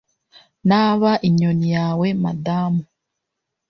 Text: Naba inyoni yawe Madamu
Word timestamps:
Naba 0.69 1.11
inyoni 1.27 1.67
yawe 1.75 2.07
Madamu 2.23 2.81